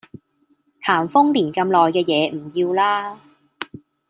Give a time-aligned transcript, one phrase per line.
[0.81, 3.19] 咸豐年咁耐嘅嘢唔要喇